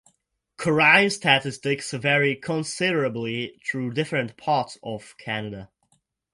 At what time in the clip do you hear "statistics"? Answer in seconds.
1.11-1.91